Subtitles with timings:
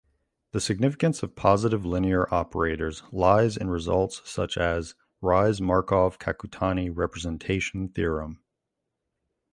[0.53, 8.39] The significance of positive linear operators lies in results such as Riesz–Markov–Kakutani representation theorem.